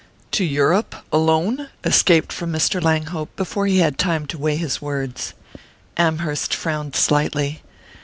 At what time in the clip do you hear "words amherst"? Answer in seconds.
4.81-6.55